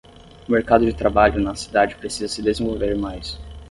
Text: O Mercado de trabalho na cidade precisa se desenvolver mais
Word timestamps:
O 0.47 0.51
Mercado 0.51 0.83
de 0.83 0.93
trabalho 0.95 1.39
na 1.39 1.53
cidade 1.53 1.93
precisa 1.95 2.27
se 2.27 2.41
desenvolver 2.41 2.97
mais 2.97 3.37